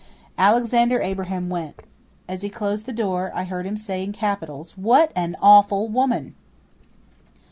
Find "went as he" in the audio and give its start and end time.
1.47-2.49